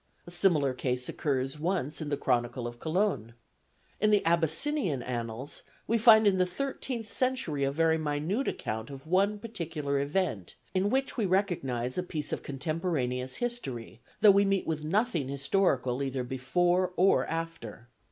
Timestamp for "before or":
16.23-17.27